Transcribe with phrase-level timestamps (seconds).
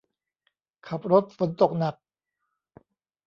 [0.87, 1.95] ขับรถฝนตกหนัก